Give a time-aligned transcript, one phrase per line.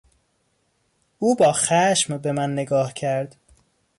[1.19, 3.35] او با خشم بهمن نگاه کرد.